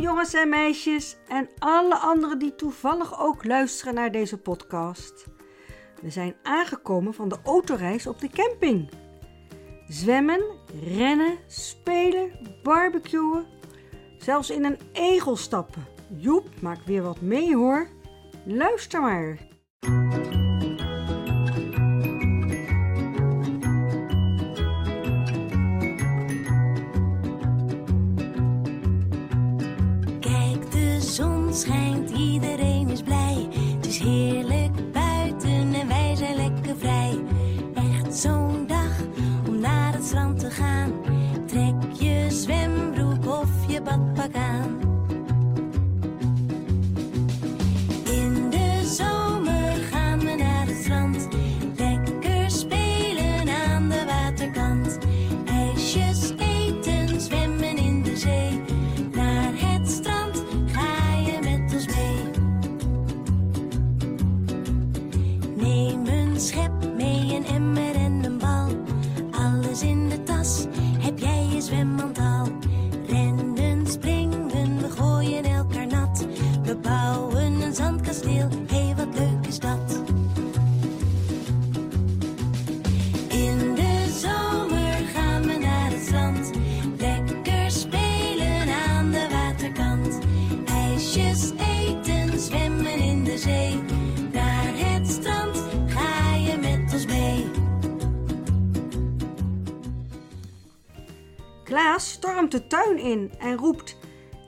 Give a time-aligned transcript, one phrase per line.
[0.00, 5.26] Jongens en meisjes en alle anderen die toevallig ook luisteren naar deze podcast.
[6.02, 8.90] We zijn aangekomen van de autoreis op de camping.
[9.88, 10.40] Zwemmen,
[10.84, 12.30] rennen, spelen,
[12.62, 13.46] barbecuen,
[14.18, 15.86] zelfs in een egel stappen.
[16.16, 17.88] Joep, maak weer wat mee hoor.
[18.44, 19.38] Luister maar.
[102.50, 103.96] De tuin in en roept: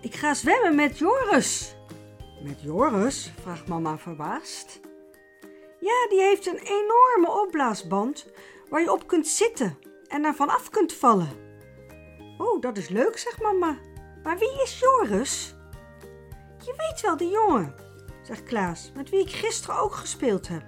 [0.00, 1.76] Ik ga zwemmen met Joris.
[2.42, 3.32] Met Joris?
[3.42, 4.80] vraagt mama verbaasd.
[5.80, 8.26] Ja, die heeft een enorme opblaasband
[8.68, 11.28] waar je op kunt zitten en er vanaf kunt vallen.
[12.38, 13.78] Oh, dat is leuk, zegt mama.
[14.22, 15.54] Maar wie is Joris?
[16.64, 17.74] Je weet wel, die jongen,
[18.22, 20.62] zegt Klaas, met wie ik gisteren ook gespeeld heb.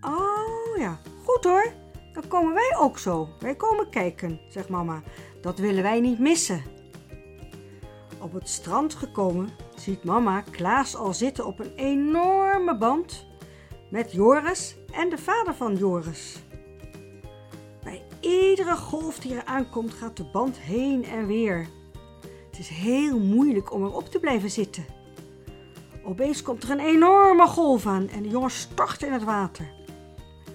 [0.00, 1.72] Oh ja, goed hoor.
[2.12, 3.28] Dan komen wij ook zo.
[3.38, 5.02] Wij komen kijken, zegt mama.
[5.40, 6.62] Dat willen wij niet missen.
[8.18, 13.26] Op het strand gekomen ziet mama Klaas al zitten op een enorme band
[13.90, 16.38] met Joris en de vader van Joris.
[17.82, 21.66] Bij iedere golf die er aankomt gaat de band heen en weer.
[22.50, 24.84] Het is heel moeilijk om erop te blijven zitten.
[26.04, 29.72] Opeens komt er een enorme golf aan en de jongen stort in het water.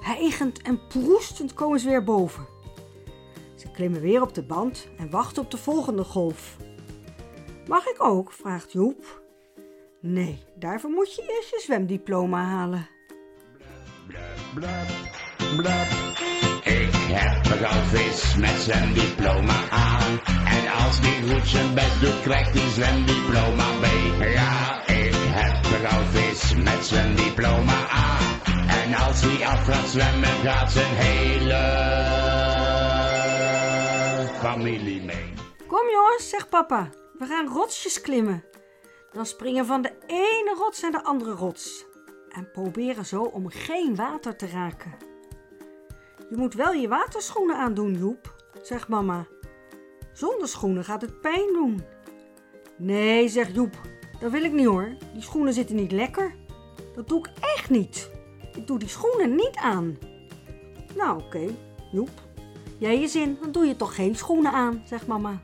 [0.00, 2.55] Hijgend en proestend komen ze weer boven.
[3.72, 6.56] Klimmen weer op de band en wachten op de volgende golf.
[7.66, 8.32] Mag ik ook?
[8.32, 9.22] vraagt Joep.
[10.00, 12.88] Nee, daarvoor moet je eerst je zwemdiploma halen.
[14.54, 14.86] Blab,
[15.56, 15.86] blab.
[16.64, 20.20] Ik heb een goudvis met zwemdiploma aan.
[20.26, 24.30] En als die goed zijn best doet, krijgt die zwemdiploma mee.
[24.32, 28.24] Ja, ik heb een goudvis met zwemdiploma aan.
[28.68, 32.35] En als die af gaat zwemmen, gaat zijn hele
[34.52, 35.02] familie.
[35.66, 36.90] Kom jongens, zegt papa.
[37.18, 38.44] We gaan rotsjes klimmen.
[39.12, 41.84] Dan springen van de ene rots naar de andere rots.
[42.28, 44.94] En proberen zo om geen water te raken.
[46.30, 49.26] Je moet wel je waterschoenen aandoen, Joep, zegt mama.
[50.12, 51.84] Zonder schoenen gaat het pijn doen.
[52.76, 53.74] Nee, zegt Joep,
[54.20, 54.96] dat wil ik niet hoor.
[55.12, 56.34] Die schoenen zitten niet lekker.
[56.94, 58.10] Dat doe ik echt niet.
[58.54, 59.98] Ik doe die schoenen niet aan.
[60.94, 61.54] Nou, oké,
[61.92, 62.25] Joep.
[62.78, 65.42] Jij je zin, dan doe je toch geen schoenen aan, zegt mama.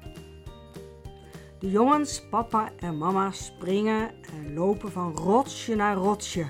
[1.58, 6.46] De jongens, papa en mama springen en lopen van rotsje naar rotsje.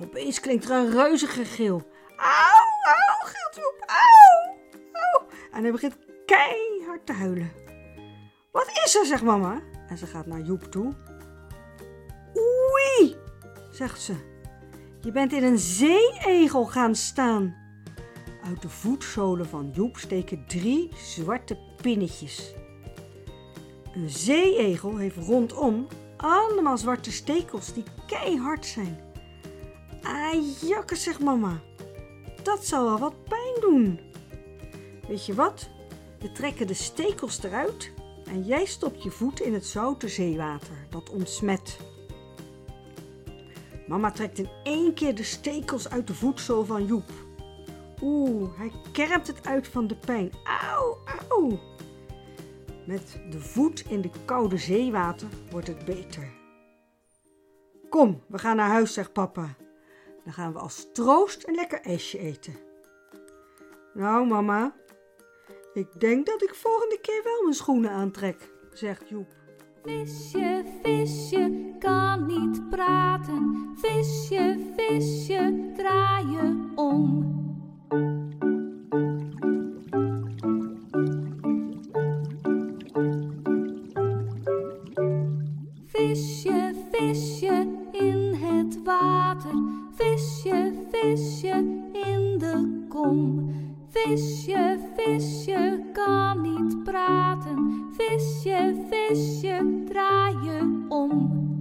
[0.00, 1.82] Opeens klinkt er een reuzige gil.
[2.16, 4.56] Auw, auw, gilt Joep, auw,
[4.92, 5.28] auw.
[5.52, 7.52] En hij begint keihard te huilen.
[8.52, 9.60] Wat is er, zegt mama.
[9.88, 10.92] En ze gaat naar Joep toe.
[12.36, 13.16] Oei,
[13.70, 14.14] zegt ze.
[15.00, 17.63] Je bent in een zeeegel gaan staan.
[18.44, 22.54] Uit de voetzolen van Joep steken drie zwarte pinnetjes.
[23.94, 25.86] Een zeeegel heeft rondom
[26.16, 29.00] allemaal zwarte stekels die keihard zijn.
[30.02, 30.42] Ah,
[30.86, 31.60] zegt mama.
[32.42, 34.00] Dat zal wel wat pijn doen.
[35.08, 35.68] Weet je wat?
[36.18, 37.92] We trekken de stekels eruit
[38.24, 40.86] en jij stopt je voet in het zoute zeewater.
[40.90, 41.76] Dat ontsmet.
[43.86, 47.23] Mama trekt in één keer de stekels uit de voetzool van Joep.
[48.04, 50.30] Oeh, hij kermt het uit van de pijn.
[50.70, 50.98] Auw,
[51.28, 51.60] auw.
[52.86, 56.32] Met de voet in de koude zeewater wordt het beter.
[57.88, 59.56] Kom, we gaan naar huis, zegt papa.
[60.24, 62.54] Dan gaan we als troost een lekker ijsje eten.
[63.94, 64.74] Nou, mama,
[65.74, 68.52] ik denk dat ik volgende keer wel mijn schoenen aantrek.
[68.72, 69.32] zegt Joep.
[69.82, 73.72] Visje, visje, kan niet praten.
[73.76, 77.43] Visje, visje, draai je om.
[85.92, 89.52] Visje, visje in het water.
[89.94, 91.54] Visje, visje
[91.92, 93.50] in de kom.
[93.90, 97.90] Visje, visje kan niet praten.
[97.96, 101.53] Visje, visje, draai je om.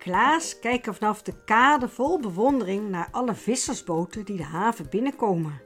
[0.00, 5.60] Klaas kijken vanaf de kade vol bewondering naar alle vissersboten die de haven binnenkomen.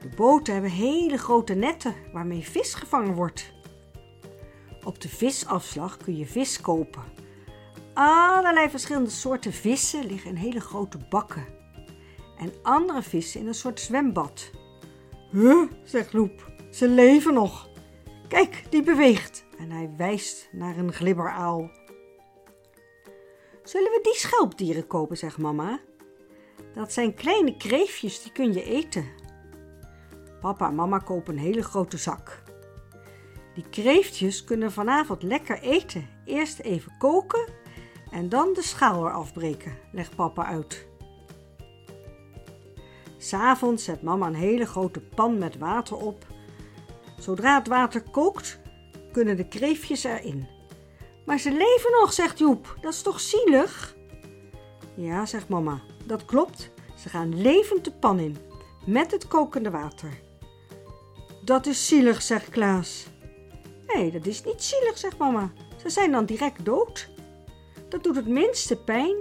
[0.00, 3.52] De boten hebben hele grote netten waarmee vis gevangen wordt.
[4.84, 7.02] Op de visafslag kun je vis kopen.
[7.94, 11.46] Allerlei verschillende soorten vissen liggen in hele grote bakken.
[12.38, 14.50] En andere vissen in een soort zwembad.
[15.30, 17.68] Huh, zegt Loep, ze leven nog.
[18.28, 19.44] Kijk, die beweegt.
[19.58, 21.70] En hij wijst naar een glibberaal.
[23.62, 25.80] Zullen we die schelpdieren kopen, zegt mama.
[26.74, 29.06] Dat zijn kleine kreefjes, die kun je eten.
[30.40, 32.42] Papa en mama kopen een hele grote zak.
[33.54, 36.08] Die kreeftjes kunnen vanavond lekker eten.
[36.24, 37.48] Eerst even koken
[38.10, 40.86] en dan de schaal eraf breken, legt papa uit.
[43.18, 46.26] S'avonds zet mama een hele grote pan met water op.
[47.18, 48.60] Zodra het water kookt,
[49.12, 50.51] kunnen de kreeftjes erin.
[51.26, 52.76] Maar ze leven nog, zegt Joep.
[52.80, 53.96] Dat is toch zielig?
[54.94, 55.80] Ja, zegt mama.
[56.04, 56.70] Dat klopt.
[56.96, 58.36] Ze gaan levend de pan in,
[58.86, 60.20] met het kokende water.
[61.44, 63.06] Dat is zielig, zegt Klaas.
[63.86, 65.52] Nee, dat is niet zielig, zegt mama.
[65.82, 67.10] Ze zijn dan direct dood.
[67.88, 69.16] Dat doet het minste pijn.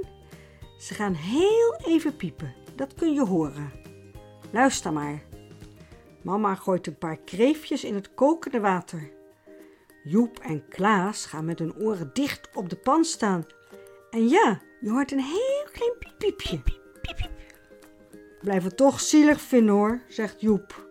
[0.80, 2.54] Ze gaan heel even piepen.
[2.76, 3.72] Dat kun je horen.
[4.52, 5.24] Luister maar.
[6.22, 9.12] Mama gooit een paar kreefjes in het kokende water.
[10.04, 13.46] Joep en Klaas gaan met hun oren dicht op de pan staan.
[14.10, 16.60] En ja, je hoort een heel klein piepje.
[16.62, 16.64] Piep,
[17.02, 17.30] piep, piep.
[18.42, 20.90] Blijf het toch zielig vinden hoor, zegt Joep.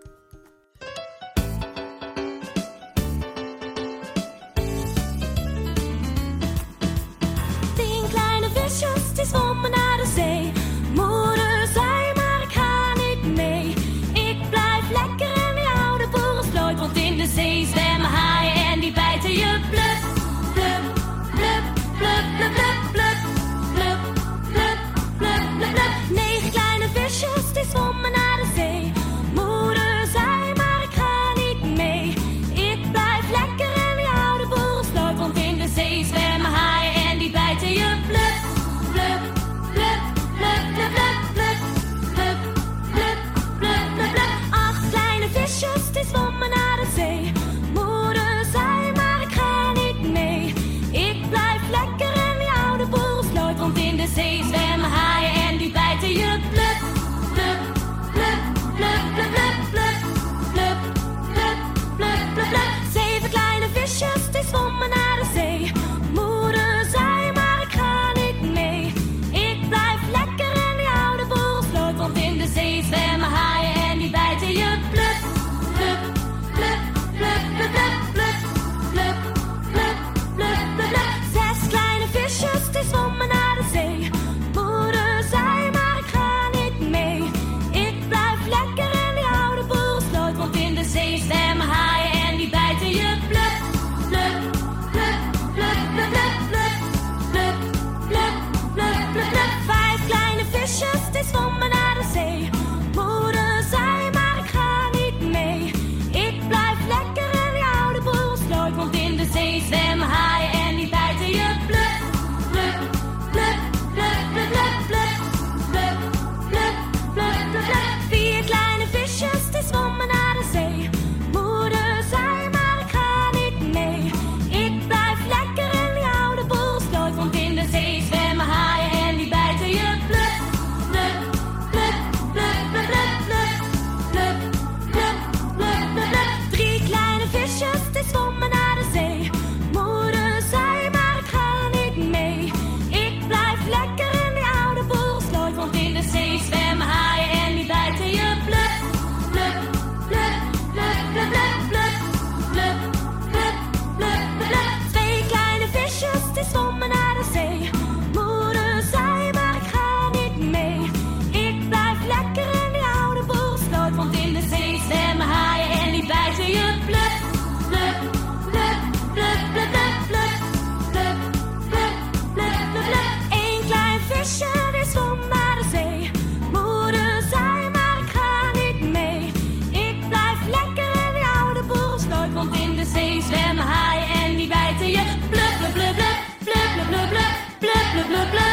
[182.48, 185.18] in de zee zwemmen haaien en die bijten je.
[185.30, 187.28] Blub, blub, blub, blub, blub, blub, blub,
[187.58, 188.50] blub, blub, blub, blub,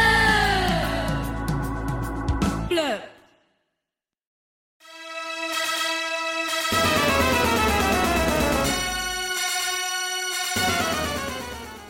[2.67, 3.01] blub.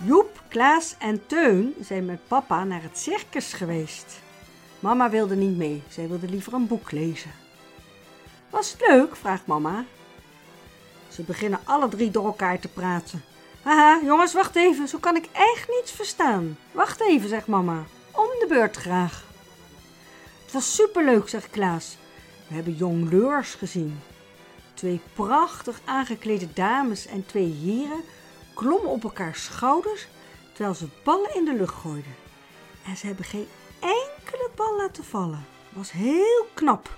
[0.06, 4.22] Joep, Klaas en Teun zijn met papa naar het circus geweest.
[4.80, 7.32] Mama wilde niet mee, zij wilde liever een boek lezen.
[8.50, 9.16] Was het leuk?
[9.16, 9.86] vraagt mama.
[11.18, 13.24] Ze beginnen alle drie door elkaar te praten.
[13.62, 16.58] Haha, jongens, wacht even, zo kan ik echt niets verstaan.
[16.72, 17.84] Wacht even, zegt mama.
[18.12, 19.24] Om de beurt graag.
[20.44, 21.98] Het was superleuk, zegt Klaas.
[22.48, 24.00] We hebben jongleurs gezien.
[24.74, 28.04] Twee prachtig aangeklede dames en twee heren
[28.54, 30.08] klommen op elkaars schouders
[30.54, 32.16] terwijl ze ballen in de lucht gooiden.
[32.86, 33.48] En ze hebben geen
[33.80, 35.46] enkele bal laten vallen.
[35.74, 36.90] Was heel knap.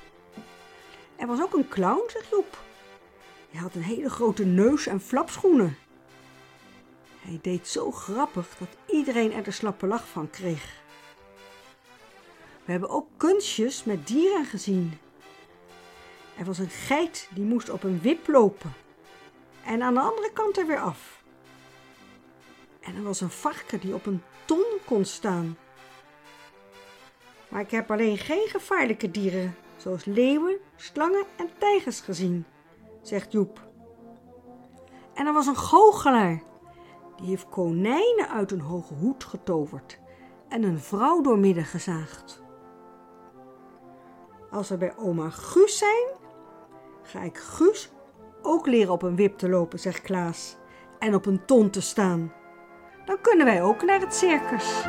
[1.16, 2.68] Er was ook een clown, zegt Joep.
[3.50, 5.78] Hij had een hele grote neus en flapschoenen.
[7.20, 10.82] Hij deed zo grappig dat iedereen er de slappe lach van kreeg.
[12.66, 14.98] We hebben ook kunstjes met dieren gezien.
[16.38, 18.74] Er was een geit die moest op een wip lopen.
[19.66, 21.24] En aan de andere kant er weer af.
[22.80, 25.58] En er was een varken die op een ton kon staan.
[27.48, 32.46] Maar ik heb alleen geen gevaarlijke dieren, zoals leeuwen, slangen en tijgers gezien,
[33.02, 33.68] zegt Joep.
[35.14, 36.44] En er was een goochelaar.
[37.16, 40.00] Die heeft konijnen uit een hoge hoed getoverd
[40.48, 42.42] en een vrouw doormidden gezaagd.
[44.52, 46.08] Als we bij oma Guus zijn,
[47.02, 47.92] ga ik Guus
[48.42, 50.58] ook leren op een wip te lopen, zegt Klaas,
[51.00, 52.34] en op een ton te staan.
[53.06, 54.86] Dan kunnen wij ook naar het circus.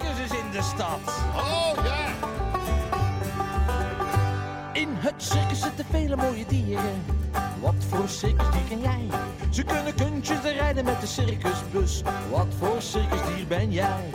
[0.00, 1.00] Circus is in de stad.
[1.34, 2.06] Oh ja,
[4.72, 7.04] In het circus zitten vele mooie dieren.
[7.60, 9.06] Wat voor circusdier ken jij?
[9.50, 12.02] Ze kunnen kuntjes rijden met de circusbus.
[12.30, 14.10] Wat voor circusdier ben jij?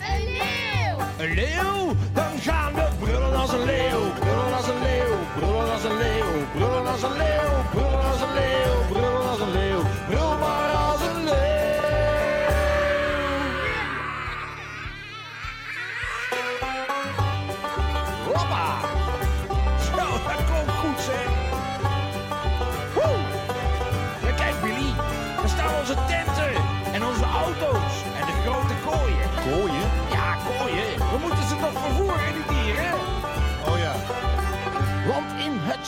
[0.00, 0.98] een leeuw.
[1.18, 1.94] Een leeuw?
[2.12, 4.12] Dan gaan we brullen als een leeuw.
[4.20, 5.16] Brullen als een leeuw.
[5.36, 6.46] Brullen als een leeuw.
[6.54, 7.62] Brullen als een leeuw.
[7.70, 8.53] Brullen als een leeuw.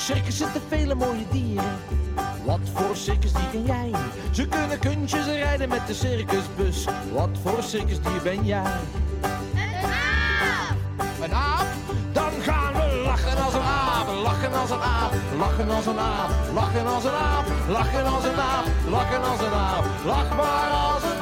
[0.07, 1.79] Circus zitten vele mooie dieren.
[2.45, 3.91] Wat voor circusdier ken jij?
[4.31, 6.85] Ze kunnen kuntjes rijden met de circusbus.
[7.13, 8.73] Wat voor circusdier ben jij?
[9.55, 10.77] Een aap.
[11.23, 11.67] Een aap?
[12.13, 16.31] Dan gaan we lachen als een aap, lachen als een aap, lachen als een aap,
[16.55, 21.03] lachen als een aap, lachen als een aap, lachen als een aap, lach maar als
[21.03, 21.16] een aap.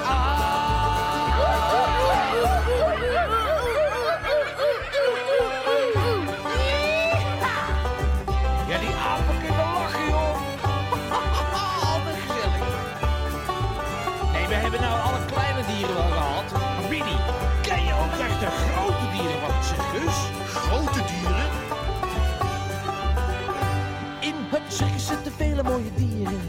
[24.74, 26.40] Circus zitten vele mooie dieren.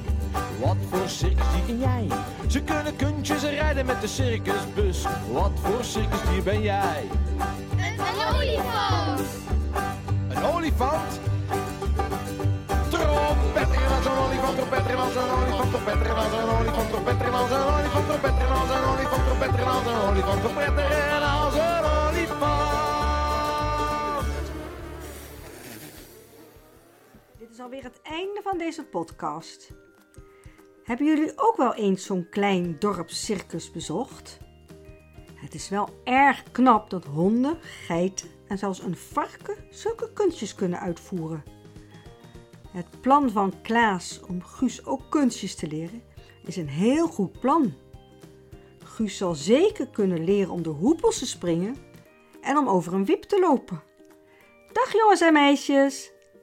[0.59, 2.07] Wat voor circusdier ken jij?
[2.47, 5.03] Ze kunnen kuntjes rijden met de circusbus.
[5.31, 7.03] Wat voor circusdier ben jij?
[7.77, 9.21] Een olifant.
[10.29, 11.19] Een olifant?
[12.89, 17.63] Trompetter was een olifant, trompetter was een olifant, trompetter was een olifant, trompetter was een
[17.63, 21.84] olifant, trompetter was een olifant, trompetter was een olifant, trompetter als een olifant.
[27.65, 29.71] Alweer het einde van deze podcast.
[30.83, 34.37] Hebben jullie ook wel eens zo'n klein dorpscircus bezocht?
[35.35, 40.79] Het is wel erg knap dat honden, geiten en zelfs een varken zulke kunstjes kunnen
[40.79, 41.43] uitvoeren.
[42.71, 46.03] Het plan van Klaas om Guus ook kunstjes te leren
[46.43, 47.73] is een heel goed plan.
[48.83, 51.75] Guus zal zeker kunnen leren om door hoepels te springen
[52.41, 53.83] en om over een wip te lopen.
[54.71, 56.13] Dag jongens en meisjes,